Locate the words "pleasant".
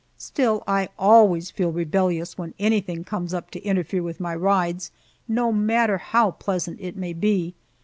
6.31-6.79